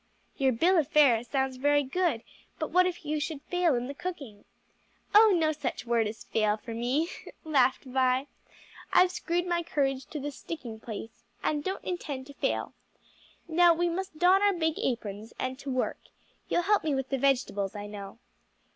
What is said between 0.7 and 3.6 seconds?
of fare sounds very good, but what if you should